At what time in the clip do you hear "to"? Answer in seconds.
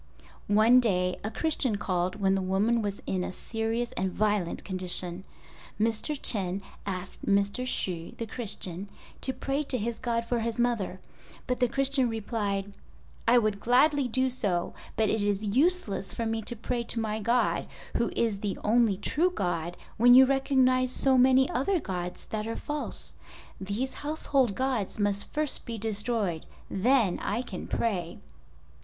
9.21-9.31, 9.65-9.77, 16.49-16.55, 16.85-16.99